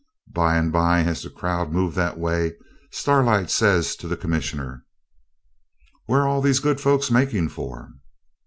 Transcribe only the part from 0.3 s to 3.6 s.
By and by, as the crowd moved that way, Starlight